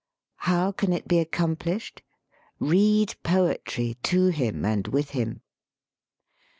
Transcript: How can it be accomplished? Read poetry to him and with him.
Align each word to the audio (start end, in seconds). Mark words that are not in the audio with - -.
How 0.49 0.71
can 0.71 0.93
it 0.93 1.07
be 1.07 1.19
accomplished? 1.19 2.01
Read 2.59 3.13
poetry 3.21 3.97
to 4.01 4.29
him 4.29 4.65
and 4.65 4.87
with 4.87 5.11
him. 5.11 5.41